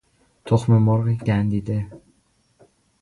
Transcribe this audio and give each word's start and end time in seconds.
تخممرغ 0.45 1.13
گندیده 1.23 1.87